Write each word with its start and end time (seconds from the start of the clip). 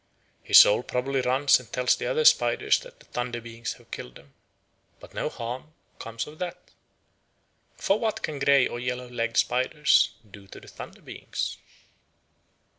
His 0.41 0.57
soul 0.57 0.81
probably 0.81 1.21
runs 1.21 1.59
and 1.59 1.71
tells 1.71 1.95
the 1.95 2.07
other 2.07 2.25
spiders 2.25 2.79
that 2.79 2.97
the 2.97 3.05
Thunder 3.05 3.39
beings 3.39 3.73
have 3.73 3.91
killed 3.91 4.17
him; 4.17 4.33
but 4.99 5.13
no 5.13 5.29
harm 5.29 5.73
comes 5.99 6.25
of 6.25 6.39
that. 6.39 6.71
For 7.75 7.99
what 7.99 8.23
can 8.23 8.39
grey 8.39 8.67
or 8.67 8.79
yellow 8.79 9.07
legged 9.07 9.37
spiders 9.37 10.09
do 10.31 10.47
to 10.47 10.59
the 10.59 10.67
Thunder 10.67 11.01
beings? 11.03 11.57